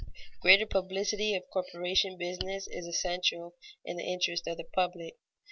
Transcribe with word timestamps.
_Greater 0.43 0.67
publicity 0.67 1.35
of 1.35 1.47
corporation 1.51 2.17
business 2.17 2.67
is 2.71 2.87
essential 2.87 3.53
in 3.85 3.97
the 3.97 4.03
interest 4.03 4.47
of 4.47 4.57
the 4.57 4.63
public. 4.63 5.13